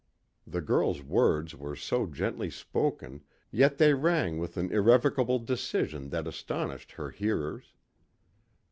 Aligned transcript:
The 0.47 0.61
girl's 0.61 1.03
words 1.03 1.53
were 1.55 1.75
so 1.75 2.07
gently 2.07 2.49
spoken, 2.49 3.21
yet 3.51 3.77
they 3.77 3.93
rang 3.93 4.39
with 4.39 4.57
an 4.57 4.71
irrevocable 4.71 5.37
decision 5.37 6.09
that 6.09 6.25
astonished 6.25 6.93
her 6.93 7.11
hearers. 7.11 7.71